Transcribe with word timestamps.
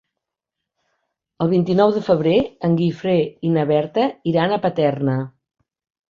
El 1.43 1.49
vint-i-nou 1.51 1.91
de 1.97 2.01
febrer 2.07 2.33
en 2.67 2.77
Guifré 2.79 3.13
i 3.49 3.51
na 3.57 3.65
Berta 3.73 4.05
iran 4.31 4.55
a 4.55 4.59
Paterna. 4.65 5.19